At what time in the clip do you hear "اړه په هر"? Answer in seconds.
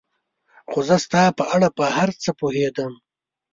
1.55-2.09